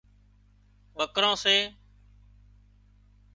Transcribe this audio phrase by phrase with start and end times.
[0.95, 1.55] ٻڪران سي